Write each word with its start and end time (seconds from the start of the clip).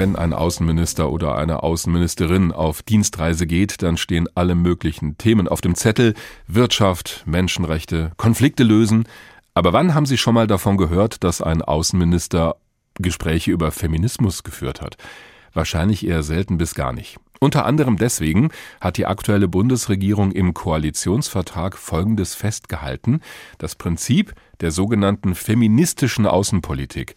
Wenn 0.00 0.16
ein 0.16 0.32
Außenminister 0.32 1.10
oder 1.10 1.36
eine 1.36 1.62
Außenministerin 1.62 2.52
auf 2.52 2.82
Dienstreise 2.82 3.46
geht, 3.46 3.82
dann 3.82 3.98
stehen 3.98 4.30
alle 4.34 4.54
möglichen 4.54 5.18
Themen 5.18 5.46
auf 5.46 5.60
dem 5.60 5.74
Zettel. 5.74 6.14
Wirtschaft, 6.46 7.22
Menschenrechte, 7.26 8.12
Konflikte 8.16 8.62
lösen. 8.62 9.04
Aber 9.52 9.74
wann 9.74 9.94
haben 9.94 10.06
Sie 10.06 10.16
schon 10.16 10.32
mal 10.32 10.46
davon 10.46 10.78
gehört, 10.78 11.22
dass 11.22 11.42
ein 11.42 11.60
Außenminister 11.60 12.56
Gespräche 12.94 13.50
über 13.50 13.72
Feminismus 13.72 14.42
geführt 14.42 14.80
hat? 14.80 14.96
Wahrscheinlich 15.52 16.06
eher 16.06 16.22
selten 16.22 16.56
bis 16.56 16.74
gar 16.74 16.94
nicht. 16.94 17.18
Unter 17.38 17.66
anderem 17.66 17.98
deswegen 17.98 18.48
hat 18.80 18.96
die 18.96 19.04
aktuelle 19.04 19.48
Bundesregierung 19.48 20.32
im 20.32 20.54
Koalitionsvertrag 20.54 21.76
Folgendes 21.76 22.34
festgehalten, 22.34 23.20
das 23.58 23.74
Prinzip 23.74 24.32
der 24.60 24.70
sogenannten 24.70 25.34
feministischen 25.34 26.26
Außenpolitik. 26.26 27.14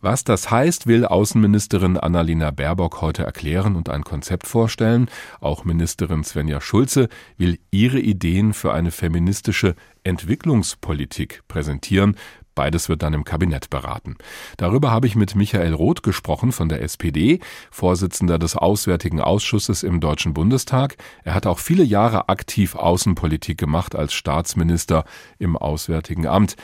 Was 0.00 0.24
das 0.24 0.50
heißt, 0.50 0.88
will 0.88 1.06
Außenministerin 1.06 1.96
Annalena 1.96 2.50
Baerbock 2.50 3.00
heute 3.00 3.22
erklären 3.22 3.76
und 3.76 3.88
ein 3.88 4.02
Konzept 4.02 4.48
vorstellen. 4.48 5.08
Auch 5.40 5.64
Ministerin 5.64 6.24
Svenja 6.24 6.60
Schulze 6.60 7.08
will 7.36 7.60
ihre 7.70 8.00
Ideen 8.00 8.52
für 8.52 8.74
eine 8.74 8.90
feministische 8.90 9.76
Entwicklungspolitik 10.02 11.42
präsentieren. 11.46 12.16
Beides 12.54 12.88
wird 12.88 13.02
dann 13.02 13.14
im 13.14 13.24
Kabinett 13.24 13.70
beraten. 13.70 14.16
Darüber 14.56 14.90
habe 14.90 15.06
ich 15.06 15.14
mit 15.14 15.34
Michael 15.34 15.72
Roth 15.72 16.02
gesprochen 16.02 16.52
von 16.52 16.68
der 16.68 16.82
SPD, 16.82 17.38
Vorsitzender 17.70 18.38
des 18.38 18.56
Auswärtigen 18.56 19.20
Ausschusses 19.20 19.82
im 19.82 20.00
Deutschen 20.00 20.34
Bundestag. 20.34 20.96
Er 21.24 21.34
hat 21.34 21.46
auch 21.46 21.58
viele 21.58 21.84
Jahre 21.84 22.28
aktiv 22.28 22.74
Außenpolitik 22.74 23.56
gemacht 23.56 23.94
als 23.94 24.12
Staatsminister 24.12 25.04
im 25.38 25.56
Auswärtigen 25.56 26.26
Amt. 26.26 26.56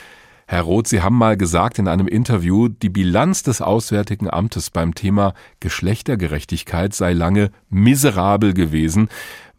Herr 0.51 0.63
Roth, 0.63 0.87
Sie 0.87 1.03
haben 1.03 1.15
mal 1.15 1.37
gesagt 1.37 1.77
in 1.77 1.87
einem 1.87 2.07
Interview, 2.07 2.69
die 2.69 2.89
Bilanz 2.89 3.43
des 3.43 3.61
Auswärtigen 3.61 4.27
Amtes 4.27 4.71
beim 4.71 4.95
Thema 4.95 5.35
Geschlechtergerechtigkeit 5.59 6.95
sei 6.95 7.13
lange 7.13 7.51
miserabel 7.69 8.55
gewesen. 8.55 9.09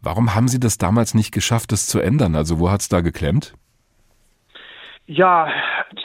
Warum 0.01 0.35
haben 0.35 0.49
Sie 0.49 0.59
das 0.59 0.77
damals 0.77 1.13
nicht 1.13 1.31
geschafft, 1.31 1.71
das 1.71 1.87
zu 1.87 2.01
ändern? 2.01 2.35
Also 2.35 2.59
wo 2.59 2.69
hat 2.69 2.81
es 2.81 2.89
da 2.89 2.99
geklemmt? 2.99 3.53
Ja, 5.05 5.47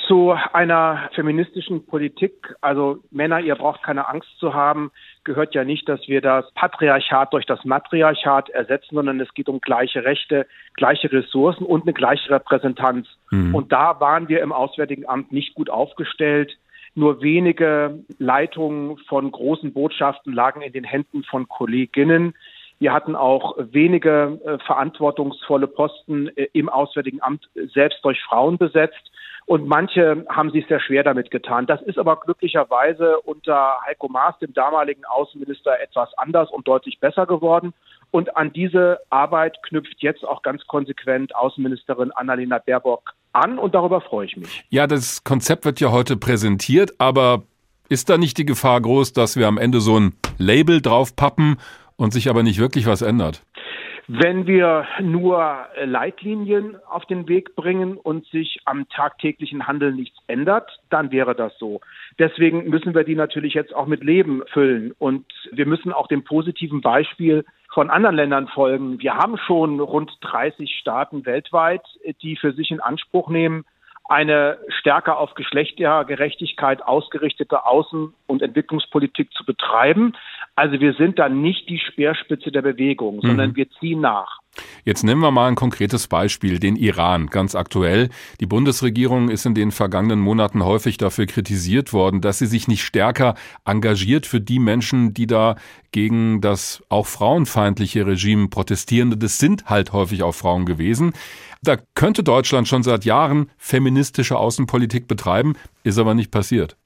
zu 0.07 0.37
einer 0.53 1.11
feministischen 1.15 1.85
Politik, 1.85 2.55
also 2.61 2.99
Männer, 3.11 3.41
ihr 3.41 3.57
braucht 3.57 3.83
keine 3.83 4.09
Angst 4.09 4.29
zu 4.39 4.55
haben, 4.55 4.93
gehört 5.25 5.55
ja 5.55 5.65
nicht, 5.65 5.89
dass 5.89 6.07
wir 6.07 6.21
das 6.21 6.51
Patriarchat 6.55 7.33
durch 7.33 7.47
das 7.47 7.65
Matriarchat 7.65 8.49
ersetzen, 8.51 8.95
sondern 8.95 9.21
es 9.21 9.33
geht 9.35 9.49
um 9.49 9.61
gleiche 9.61 10.05
Rechte, 10.05 10.47
gleiche 10.75 11.11
Ressourcen 11.11 11.65
und 11.65 11.83
eine 11.83 11.93
gleiche 11.93 12.31
Repräsentanz. 12.31 13.09
Mhm. 13.31 13.55
Und 13.55 13.73
da 13.73 13.99
waren 14.01 14.29
wir 14.29 14.43
im 14.43 14.53
Auswärtigen 14.53 15.09
Amt 15.09 15.33
nicht 15.33 15.55
gut 15.55 15.71
aufgestellt. 15.71 16.57
Nur 16.95 17.21
wenige 17.21 17.99
Leitungen 18.19 18.99
von 19.09 19.31
großen 19.31 19.73
Botschaften 19.73 20.33
lagen 20.33 20.63
in 20.63 20.73
den 20.73 20.85
Händen 20.85 21.25
von 21.25 21.49
Kolleginnen. 21.49 22.35
Wir 22.79 22.93
hatten 22.93 23.17
auch 23.17 23.57
wenige 23.59 24.39
äh, 24.45 24.59
verantwortungsvolle 24.65 25.67
Posten 25.67 26.29
äh, 26.37 26.49
im 26.53 26.69
Auswärtigen 26.69 27.23
Amt 27.23 27.49
selbst 27.75 28.05
durch 28.05 28.23
Frauen 28.23 28.59
besetzt. 28.59 29.11
Und 29.47 29.69
manche 29.69 30.27
haben 30.29 30.51
sich 30.51 30.67
sehr 30.67 30.81
schwer 30.81 31.05
damit 31.05 31.31
getan. 31.31 31.67
Das 31.67 31.81
ist 31.83 31.99
aber 31.99 32.17
glücklicherweise 32.17 33.21
unter 33.21 33.77
Heiko 33.87 34.09
Maas, 34.09 34.37
dem 34.41 34.53
damaligen 34.53 35.05
Außenminister, 35.05 35.81
etwas 35.81 36.09
anders 36.19 36.51
und 36.51 36.67
deutlich 36.67 36.99
besser 36.99 37.27
geworden. 37.27 37.73
Und 38.11 38.37
an 38.37 38.53
diese 38.53 38.99
Arbeit 39.09 39.63
knüpft 39.63 40.03
jetzt 40.03 40.25
auch 40.25 40.43
ganz 40.43 40.67
konsequent 40.67 41.35
Außenministerin 41.37 42.11
Annalena 42.11 42.59
Baerbock 42.59 43.15
an 43.33 43.59
und 43.59 43.75
darüber 43.75 44.01
freue 44.01 44.27
ich 44.27 44.37
mich. 44.37 44.65
Ja, 44.69 44.89
das 44.89 45.23
Konzept 45.23 45.65
wird 45.65 45.79
ja 45.79 45.93
heute 45.93 46.17
präsentiert, 46.17 46.95
aber 46.99 47.43
ist 47.89 48.09
da 48.11 48.19
nicht 48.19 48.39
die 48.39 48.47
Gefahr 48.47 48.81
groß, 48.81 49.13
dass 49.13 49.37
wir 49.37 49.47
am 49.47 49.59
Ende 49.59 49.81
so 49.81 49.99
ein 49.99 50.17
Label 50.39 50.83
draufpappen 50.83 51.59
und 51.97 52.13
sich 52.13 52.29
aber 52.29 52.43
nicht 52.43 52.59
wirklich 52.59 52.87
was 52.87 53.03
ändert? 53.03 53.43
Wenn 54.09 54.47
wir 54.47 54.87
nur 55.01 55.67
Leitlinien 55.85 56.77
auf 56.89 57.07
den 57.07 57.27
Weg 57.27 57.57
bringen 57.57 57.97
und 57.97 58.25
sich 58.27 58.61
am 58.65 58.89
tagtäglichen 58.89 59.67
Handeln 59.67 59.97
nichts 59.97 60.17
ändert, 60.29 60.71
dann 60.91 61.11
wäre 61.11 61.35
das 61.35 61.59
so. 61.59 61.81
Deswegen 62.19 62.69
müssen 62.69 62.95
wir 62.95 63.03
die 63.03 63.17
natürlich 63.17 63.55
jetzt 63.55 63.75
auch 63.75 63.87
mit 63.87 64.05
Leben 64.05 64.43
füllen 64.53 64.93
und 64.99 65.27
wir 65.51 65.67
müssen 65.67 65.93
auch 65.93 66.07
dem 66.07 66.23
positiven 66.23 66.83
Beispiel 66.83 67.45
von 67.75 67.91
anderen 67.91 68.15
Ländern 68.15 68.47
folgen. 68.47 69.01
Wir 69.01 69.15
haben 69.17 69.39
schon 69.39 69.81
rund 69.81 70.13
30 70.21 70.79
Staaten 70.81 71.27
weltweit, 71.27 71.83
die 72.23 72.37
für 72.37 72.53
sich 72.53 72.71
in 72.71 72.81
Anspruch 72.81 73.29
nehmen, 73.29 73.65
eine 74.09 74.59
stärker 74.69 75.19
auf 75.19 75.35
Geschlechtergerechtigkeit 75.35 76.83
ausgerichtete 76.83 77.67
Außen- 77.67 78.13
und 78.27 78.41
Entwicklungspolitik 78.41 79.33
zu 79.33 79.45
betreiben. 79.45 80.15
Also 80.57 80.81
wir 80.81 80.95
sind 80.95 81.19
dann 81.19 81.43
nicht 81.43 81.69
die 81.69 81.79
Speerspitze 81.79 82.51
der 82.51 82.63
Bewegung, 82.63 83.21
sondern 83.21 83.51
mhm. 83.51 83.57
wir 83.57 83.71
ziehen 83.79 84.01
nach. 84.01 84.39
Jetzt 84.87 85.03
nehmen 85.03 85.21
wir 85.21 85.31
mal 85.31 85.49
ein 85.49 85.55
konkretes 85.55 86.09
Beispiel, 86.09 86.59
den 86.59 86.77
Iran, 86.77 87.27
ganz 87.27 87.55
aktuell. 87.55 88.09
Die 88.41 88.47
Bundesregierung 88.47 89.29
ist 89.29 89.45
in 89.45 89.55
den 89.55 89.71
vergangenen 89.71 90.19
Monaten 90.19 90.65
häufig 90.65 90.97
dafür 90.97 91.27
kritisiert 91.27 91.93
worden, 91.93 92.23
dass 92.23 92.39
sie 92.39 92.47
sich 92.47 92.69
nicht 92.69 92.85
stärker 92.85 93.35
engagiert 93.67 94.25
für 94.25 94.41
die 94.41 94.59
Menschen, 94.59 95.13
die 95.13 95.27
da 95.27 95.57
gegen 95.93 96.41
das 96.41 96.83
auch 96.89 97.07
frauenfeindliche 97.07 98.07
Regime 98.07 98.49
protestieren. 98.49 99.19
Das 99.19 99.39
sind 99.39 99.67
halt 99.67 99.93
häufig 99.93 100.23
auch 100.23 100.35
Frauen 100.35 100.65
gewesen. 100.65 101.13
Da 101.63 101.77
könnte 101.95 102.23
Deutschland 102.23 102.67
schon 102.67 102.83
seit 102.83 103.05
Jahren 103.05 103.51
feministische 103.59 104.39
Außenpolitik 104.39 105.07
betreiben, 105.07 105.55
ist 105.85 105.99
aber 105.99 106.15
nicht 106.15 106.31
passiert. 106.31 106.79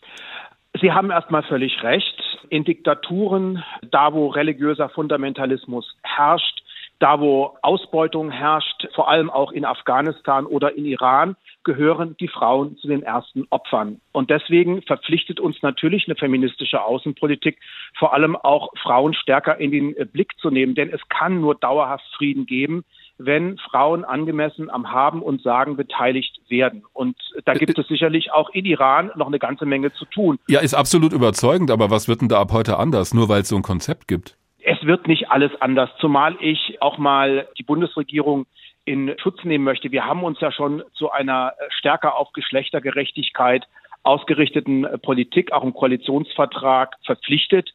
Sie 0.81 0.91
haben 0.91 1.11
erstmal 1.11 1.43
völlig 1.45 1.83
recht. 1.83 2.30
In 2.49 2.65
Diktaturen, 2.65 3.63
da 3.91 4.13
wo 4.13 4.29
religiöser 4.29 4.89
Fundamentalismus 4.89 5.97
herrscht, 6.03 6.63
da 7.01 7.19
wo 7.19 7.57
Ausbeutung 7.63 8.31
herrscht, 8.31 8.89
vor 8.95 9.09
allem 9.09 9.31
auch 9.31 9.53
in 9.53 9.65
Afghanistan 9.65 10.45
oder 10.47 10.77
in 10.77 10.85
Iran, 10.85 11.35
gehören 11.65 12.17
die 12.21 12.29
Frauen 12.29 12.77
zu 12.77 12.89
den 12.89 13.03
ersten 13.03 13.47
Opfern. 13.51 14.01
Und 14.13 14.31
deswegen 14.31 14.83
verpflichtet 14.83 15.41
uns 15.41 15.63
natürlich 15.63 16.07
eine 16.07 16.17
feministische 16.17 16.83
Außenpolitik, 16.83 17.59
vor 17.99 18.13
allem 18.13 18.37
auch 18.37 18.71
Frauen 18.83 19.15
stärker 19.15 19.59
in 19.59 19.71
den 19.71 19.95
Blick 20.13 20.39
zu 20.39 20.51
nehmen. 20.51 20.75
Denn 20.75 20.91
es 20.91 21.01
kann 21.09 21.41
nur 21.41 21.55
dauerhaft 21.55 22.05
Frieden 22.17 22.47
geben, 22.47 22.85
wenn 23.23 23.59
Frauen 23.59 24.05
angemessen 24.05 24.71
am 24.71 24.91
Haben 24.91 25.23
und 25.23 25.43
Sagen 25.43 25.77
beteiligt 25.77 26.41
werden. 26.49 26.85
Und 26.93 27.17
da 27.45 27.53
gibt 27.53 27.79
es 27.79 27.87
sicherlich 27.87 28.33
auch 28.33 28.51
in 28.51 28.65
Iran 28.65 29.11
noch 29.15 29.27
eine 29.27 29.39
ganze 29.39 29.67
Menge 29.67 29.93
zu 29.93 30.07
tun. 30.07 30.39
Ja, 30.49 30.61
ist 30.61 30.75
absolut 30.75 31.13
überzeugend, 31.13 31.71
aber 31.71 31.91
was 31.91 32.09
wird 32.09 32.23
denn 32.23 32.29
da 32.29 32.41
ab 32.41 32.53
heute 32.53 32.79
anders, 32.79 33.13
nur 33.13 33.29
weil 33.29 33.43
es 33.43 33.49
so 33.49 33.57
ein 33.57 33.63
Konzept 33.63 34.09
gibt? 34.09 34.37
Es 34.63 34.83
wird 34.85 35.07
nicht 35.07 35.31
alles 35.31 35.53
anders, 35.61 35.91
zumal 36.01 36.37
ich 36.41 36.81
auch 36.81 36.99
mal 36.99 37.49
die 37.59 37.63
Bundesregierung 37.63 38.47
in 38.85 39.15
Schutz 39.19 39.45
nehmen 39.45 39.65
möchte. 39.65 39.93
Wir 39.93 40.07
haben 40.07 40.25
uns 40.25 40.41
ja 40.41 40.53
schon 40.53 40.83
zu 40.95 41.11
einer 41.11 41.53
stärker 41.69 42.17
auf 42.17 42.33
Geschlechtergerechtigkeit 42.33 43.67
ausgerichteten 44.03 44.87
Politik, 45.03 45.53
auch 45.53 45.63
im 45.63 45.75
Koalitionsvertrag 45.75 46.95
verpflichtet. 47.05 47.71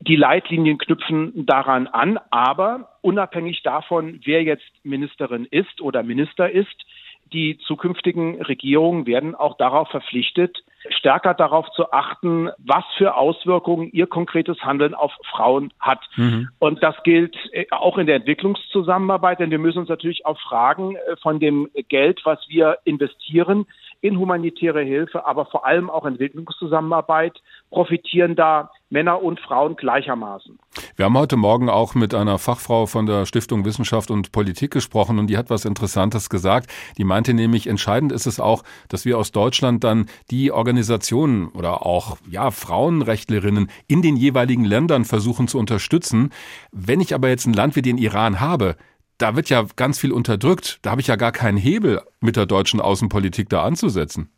Die 0.00 0.16
Leitlinien 0.16 0.78
knüpfen 0.78 1.46
daran 1.46 1.86
an, 1.86 2.18
aber 2.30 2.97
unabhängig 3.08 3.62
davon, 3.62 4.20
wer 4.24 4.42
jetzt 4.42 4.70
Ministerin 4.84 5.46
ist 5.50 5.80
oder 5.80 6.02
Minister 6.02 6.50
ist, 6.50 6.84
die 7.32 7.58
zukünftigen 7.66 8.42
Regierungen 8.42 9.06
werden 9.06 9.34
auch 9.34 9.56
darauf 9.56 9.88
verpflichtet, 9.88 10.58
stärker 10.90 11.34
darauf 11.34 11.68
zu 11.70 11.90
achten, 11.92 12.50
was 12.58 12.84
für 12.96 13.16
Auswirkungen 13.16 13.90
ihr 13.92 14.06
konkretes 14.06 14.60
Handeln 14.62 14.94
auf 14.94 15.12
Frauen 15.30 15.72
hat. 15.80 16.00
Mhm. 16.16 16.48
Und 16.58 16.82
das 16.82 16.94
gilt 17.02 17.36
äh, 17.52 17.66
auch 17.70 17.98
in 17.98 18.06
der 18.06 18.16
Entwicklungszusammenarbeit, 18.16 19.40
denn 19.40 19.50
wir 19.50 19.58
müssen 19.58 19.78
uns 19.78 19.88
natürlich 19.88 20.26
auch 20.26 20.40
fragen, 20.40 20.96
äh, 20.96 21.16
von 21.22 21.40
dem 21.40 21.68
Geld, 21.88 22.20
was 22.24 22.38
wir 22.48 22.78
investieren 22.84 23.66
in 24.00 24.18
humanitäre 24.18 24.82
Hilfe, 24.82 25.26
aber 25.26 25.46
vor 25.46 25.66
allem 25.66 25.90
auch 25.90 26.06
Entwicklungszusammenarbeit, 26.06 27.40
profitieren 27.70 28.36
da 28.36 28.70
Männer 28.90 29.22
und 29.22 29.40
Frauen 29.40 29.76
gleichermaßen. 29.76 30.58
Wir 30.98 31.04
haben 31.04 31.16
heute 31.16 31.36
Morgen 31.36 31.70
auch 31.70 31.94
mit 31.94 32.12
einer 32.12 32.38
Fachfrau 32.38 32.86
von 32.86 33.06
der 33.06 33.24
Stiftung 33.24 33.64
Wissenschaft 33.64 34.10
und 34.10 34.32
Politik 34.32 34.72
gesprochen 34.72 35.20
und 35.20 35.28
die 35.28 35.38
hat 35.38 35.48
was 35.48 35.64
Interessantes 35.64 36.28
gesagt. 36.28 36.72
Die 36.98 37.04
meinte 37.04 37.34
nämlich, 37.34 37.68
entscheidend 37.68 38.10
ist 38.10 38.26
es 38.26 38.40
auch, 38.40 38.64
dass 38.88 39.04
wir 39.04 39.16
aus 39.16 39.30
Deutschland 39.30 39.84
dann 39.84 40.06
die 40.32 40.50
Organisationen 40.50 41.50
oder 41.50 41.86
auch 41.86 42.16
ja, 42.28 42.50
Frauenrechtlerinnen 42.50 43.70
in 43.86 44.02
den 44.02 44.16
jeweiligen 44.16 44.64
Ländern 44.64 45.04
versuchen 45.04 45.46
zu 45.46 45.60
unterstützen. 45.60 46.30
Wenn 46.72 47.00
ich 47.00 47.14
aber 47.14 47.28
jetzt 47.28 47.46
ein 47.46 47.52
Land 47.52 47.76
wie 47.76 47.82
den 47.82 47.96
Iran 47.96 48.40
habe, 48.40 48.74
da 49.18 49.36
wird 49.36 49.50
ja 49.50 49.66
ganz 49.76 50.00
viel 50.00 50.10
unterdrückt. 50.10 50.80
Da 50.82 50.90
habe 50.90 51.00
ich 51.00 51.06
ja 51.06 51.14
gar 51.14 51.30
keinen 51.30 51.58
Hebel 51.58 52.02
mit 52.20 52.34
der 52.34 52.46
deutschen 52.46 52.80
Außenpolitik 52.80 53.48
da 53.48 53.62
anzusetzen. 53.62 54.32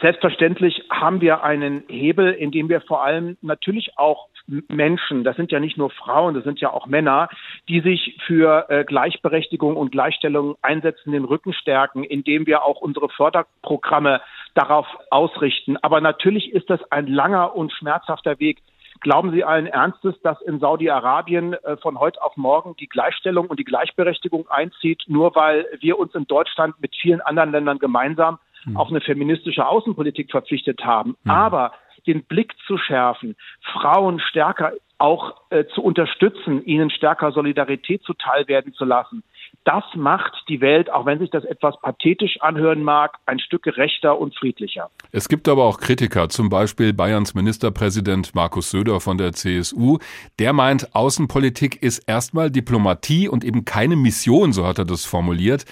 Selbstverständlich 0.00 0.82
haben 0.90 1.20
wir 1.20 1.44
einen 1.44 1.84
Hebel, 1.86 2.32
in 2.32 2.50
dem 2.50 2.68
wir 2.68 2.80
vor 2.80 3.04
allem 3.04 3.36
natürlich 3.40 3.92
auch 3.96 4.28
Menschen, 4.46 5.24
das 5.24 5.36
sind 5.36 5.50
ja 5.50 5.60
nicht 5.60 5.76
nur 5.76 5.90
Frauen, 5.90 6.34
das 6.34 6.44
sind 6.44 6.60
ja 6.60 6.72
auch 6.72 6.86
Männer, 6.86 7.28
die 7.68 7.80
sich 7.80 8.18
für 8.26 8.66
äh, 8.68 8.84
Gleichberechtigung 8.84 9.76
und 9.76 9.90
Gleichstellung 9.90 10.56
einsetzen, 10.62 11.12
den 11.12 11.24
Rücken 11.24 11.52
stärken, 11.52 12.04
indem 12.04 12.46
wir 12.46 12.64
auch 12.64 12.80
unsere 12.80 13.08
Förderprogramme 13.08 14.20
darauf 14.54 14.86
ausrichten. 15.10 15.76
Aber 15.78 16.00
natürlich 16.00 16.52
ist 16.52 16.70
das 16.70 16.80
ein 16.90 17.06
langer 17.06 17.56
und 17.56 17.72
schmerzhafter 17.72 18.38
Weg, 18.38 18.58
Glauben 19.00 19.30
Sie 19.30 19.44
allen 19.44 19.66
Ernstes, 19.66 20.14
dass 20.22 20.40
in 20.42 20.58
Saudi-Arabien 20.58 21.52
äh, 21.52 21.76
von 21.76 21.98
heute 21.98 22.22
auf 22.22 22.36
morgen 22.36 22.76
die 22.76 22.88
Gleichstellung 22.88 23.46
und 23.46 23.58
die 23.58 23.64
Gleichberechtigung 23.64 24.48
einzieht, 24.48 25.02
nur 25.06 25.34
weil 25.34 25.66
wir 25.80 25.98
uns 25.98 26.14
in 26.14 26.26
Deutschland 26.26 26.80
mit 26.80 26.94
vielen 26.96 27.20
anderen 27.20 27.52
Ländern 27.52 27.78
gemeinsam 27.78 28.38
hm. 28.62 28.76
auf 28.76 28.88
eine 28.88 29.00
feministische 29.00 29.66
Außenpolitik 29.66 30.30
verpflichtet 30.30 30.84
haben? 30.84 31.16
Hm. 31.24 31.30
Aber 31.30 31.72
den 32.06 32.24
Blick 32.24 32.54
zu 32.66 32.78
schärfen, 32.78 33.36
Frauen 33.72 34.20
stärker 34.20 34.72
auch 34.98 35.34
äh, 35.50 35.64
zu 35.74 35.82
unterstützen, 35.82 36.64
ihnen 36.64 36.90
stärker 36.90 37.32
Solidarität 37.32 38.02
zuteil 38.02 38.48
werden 38.48 38.72
zu 38.72 38.84
lassen. 38.84 39.22
Das 39.64 39.84
macht 39.94 40.32
die 40.48 40.60
Welt, 40.60 40.90
auch 40.90 41.06
wenn 41.06 41.18
sich 41.18 41.30
das 41.30 41.44
etwas 41.44 41.78
pathetisch 41.80 42.40
anhören 42.40 42.82
mag, 42.82 43.16
ein 43.26 43.40
Stück 43.40 43.64
gerechter 43.64 44.18
und 44.18 44.34
friedlicher. 44.36 44.90
Es 45.10 45.28
gibt 45.28 45.48
aber 45.48 45.64
auch 45.64 45.80
Kritiker, 45.80 46.28
zum 46.28 46.48
Beispiel 46.48 46.92
Bayerns 46.92 47.34
Ministerpräsident 47.34 48.34
Markus 48.34 48.70
Söder 48.70 49.00
von 49.00 49.18
der 49.18 49.32
CSU. 49.32 49.98
Der 50.38 50.52
meint, 50.52 50.94
Außenpolitik 50.94 51.82
ist 51.82 51.98
erstmal 52.08 52.50
Diplomatie 52.50 53.28
und 53.28 53.44
eben 53.44 53.64
keine 53.64 53.96
Mission, 53.96 54.52
so 54.52 54.66
hat 54.66 54.78
er 54.78 54.84
das 54.84 55.04
formuliert. 55.04 55.64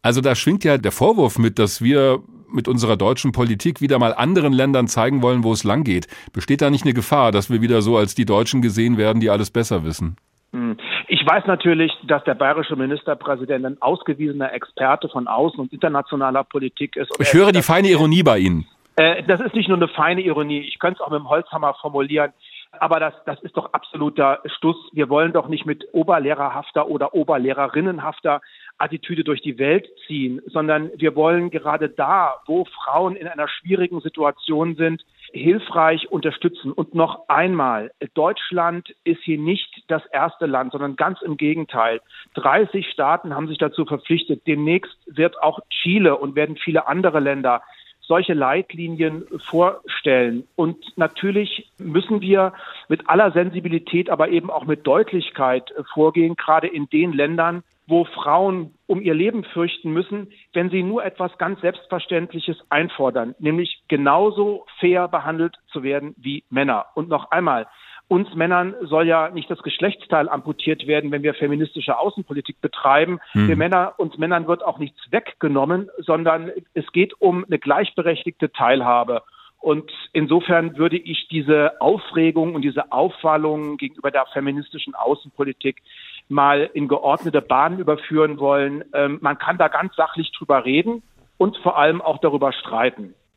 Also 0.00 0.20
da 0.20 0.34
schwingt 0.34 0.64
ja 0.64 0.78
der 0.78 0.92
Vorwurf 0.92 1.38
mit, 1.38 1.58
dass 1.58 1.82
wir 1.82 2.22
mit 2.54 2.68
unserer 2.68 2.96
deutschen 2.96 3.32
Politik 3.32 3.80
wieder 3.80 3.98
mal 3.98 4.14
anderen 4.14 4.52
Ländern 4.52 4.88
zeigen 4.88 5.22
wollen, 5.22 5.44
wo 5.44 5.52
es 5.52 5.64
lang 5.64 5.84
geht. 5.84 6.06
Besteht 6.32 6.62
da 6.62 6.70
nicht 6.70 6.84
eine 6.84 6.94
Gefahr, 6.94 7.32
dass 7.32 7.50
wir 7.50 7.60
wieder 7.60 7.82
so 7.82 7.96
als 7.96 8.14
die 8.14 8.24
Deutschen 8.24 8.62
gesehen 8.62 8.96
werden, 8.96 9.20
die 9.20 9.30
alles 9.30 9.50
besser 9.50 9.84
wissen? 9.84 10.16
Hm. 10.52 10.76
Ich 11.08 11.20
weiß 11.26 11.46
natürlich, 11.46 11.92
dass 12.06 12.22
der 12.24 12.34
bayerische 12.34 12.76
Ministerpräsident 12.76 13.66
ein 13.66 13.82
ausgewiesener 13.82 14.52
Experte 14.52 15.08
von 15.08 15.26
außen- 15.26 15.58
und 15.58 15.72
internationaler 15.72 16.44
Politik 16.44 16.96
ist. 16.96 17.10
ich 17.18 17.34
höre 17.34 17.52
die 17.52 17.62
feine 17.62 17.88
Ironie 17.88 18.22
bei 18.22 18.38
Ihnen. 18.38 18.66
Äh, 18.96 19.24
das 19.24 19.40
ist 19.40 19.54
nicht 19.54 19.68
nur 19.68 19.76
eine 19.76 19.88
feine 19.88 20.20
Ironie. 20.20 20.60
Ich 20.60 20.78
könnte 20.78 21.00
es 21.00 21.00
auch 21.00 21.10
mit 21.10 21.18
dem 21.18 21.28
Holzhammer 21.28 21.74
formulieren. 21.80 22.32
Aber 22.80 23.00
das, 23.00 23.14
das 23.26 23.40
ist 23.42 23.56
doch 23.56 23.72
absoluter 23.72 24.40
Stuss. 24.56 24.76
Wir 24.92 25.08
wollen 25.08 25.32
doch 25.32 25.48
nicht 25.48 25.66
mit 25.66 25.84
oberlehrerhafter 25.92 26.88
oder 26.88 27.14
oberlehrerinnenhafter 27.14 28.40
Attitüde 28.78 29.24
durch 29.24 29.40
die 29.40 29.58
Welt 29.58 29.88
ziehen, 30.06 30.40
sondern 30.46 30.90
wir 30.96 31.14
wollen 31.14 31.50
gerade 31.50 31.88
da, 31.88 32.34
wo 32.46 32.64
Frauen 32.64 33.16
in 33.16 33.26
einer 33.26 33.48
schwierigen 33.48 34.00
Situation 34.00 34.74
sind, 34.76 35.04
hilfreich 35.32 36.10
unterstützen. 36.10 36.72
Und 36.72 36.94
noch 36.94 37.28
einmal, 37.28 37.92
Deutschland 38.14 38.94
ist 39.04 39.22
hier 39.22 39.38
nicht 39.38 39.84
das 39.88 40.04
erste 40.06 40.46
Land, 40.46 40.72
sondern 40.72 40.96
ganz 40.96 41.22
im 41.22 41.36
Gegenteil. 41.36 42.00
30 42.34 42.88
Staaten 42.90 43.34
haben 43.34 43.48
sich 43.48 43.58
dazu 43.58 43.84
verpflichtet. 43.84 44.46
Demnächst 44.46 44.96
wird 45.06 45.42
auch 45.42 45.60
Chile 45.70 46.16
und 46.16 46.36
werden 46.36 46.56
viele 46.56 46.86
andere 46.86 47.20
Länder 47.20 47.62
solche 48.06 48.34
Leitlinien 48.34 49.24
vorstellen. 49.38 50.46
Und 50.56 50.76
natürlich 50.96 51.70
müssen 51.78 52.20
wir 52.20 52.52
mit 52.88 53.08
aller 53.08 53.32
Sensibilität, 53.32 54.10
aber 54.10 54.28
eben 54.28 54.50
auch 54.50 54.66
mit 54.66 54.86
Deutlichkeit 54.86 55.72
vorgehen, 55.92 56.36
gerade 56.36 56.66
in 56.66 56.86
den 56.90 57.12
Ländern, 57.12 57.62
wo 57.86 58.04
Frauen 58.04 58.74
um 58.86 59.00
ihr 59.00 59.14
Leben 59.14 59.44
fürchten 59.44 59.92
müssen, 59.92 60.32
wenn 60.52 60.70
sie 60.70 60.82
nur 60.82 61.04
etwas 61.04 61.36
ganz 61.38 61.60
Selbstverständliches 61.60 62.56
einfordern, 62.70 63.34
nämlich 63.38 63.82
genauso 63.88 64.66
fair 64.78 65.08
behandelt 65.08 65.56
zu 65.70 65.82
werden 65.82 66.14
wie 66.16 66.44
Männer. 66.50 66.86
Und 66.94 67.08
noch 67.08 67.30
einmal, 67.30 67.66
uns 68.08 68.34
Männern 68.34 68.74
soll 68.82 69.06
ja 69.06 69.30
nicht 69.30 69.50
das 69.50 69.62
Geschlechtsteil 69.62 70.28
amputiert 70.28 70.86
werden, 70.86 71.10
wenn 71.10 71.22
wir 71.22 71.34
feministische 71.34 71.98
Außenpolitik 71.98 72.60
betreiben. 72.60 73.18
Hm. 73.32 73.48
Wir 73.48 73.56
Männer, 73.56 73.94
uns 73.96 74.18
Männern 74.18 74.46
wird 74.46 74.62
auch 74.62 74.78
nichts 74.78 75.00
weggenommen, 75.10 75.90
sondern 75.98 76.50
es 76.74 76.90
geht 76.92 77.14
um 77.20 77.44
eine 77.44 77.58
gleichberechtigte 77.58 78.52
Teilhabe. 78.52 79.22
Und 79.64 79.90
insofern 80.12 80.76
würde 80.76 80.98
ich 80.98 81.26
diese 81.28 81.80
Aufregung 81.80 82.54
und 82.54 82.60
diese 82.60 82.92
Aufwallung 82.92 83.78
gegenüber 83.78 84.10
der 84.10 84.26
feministischen 84.26 84.94
Außenpolitik 84.94 85.80
mal 86.28 86.70
in 86.72 86.88
geordnete 86.88 87.42
Bahnen 87.42 87.78
überführen 87.78 88.38
wollen. 88.38 88.84
Ähm, 88.92 89.18
man 89.20 89.38
kann 89.38 89.58
da 89.58 89.68
ganz 89.68 89.94
sachlich 89.96 90.32
drüber 90.32 90.64
reden 90.64 91.02
und 91.36 91.56
vor 91.58 91.78
allem 91.78 92.00
auch 92.00 92.18
darüber 92.18 92.52
streiten. 92.52 93.14